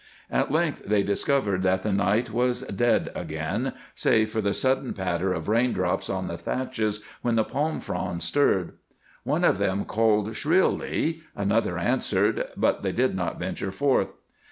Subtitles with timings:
[0.31, 5.31] At length they discovered that the night was dead again, save for the sudden patter
[5.31, 8.71] of raindrops on the thatches when the palm fronds stirred.
[9.25, 14.15] One of them called shrilly, another answered, but they did not venture forth.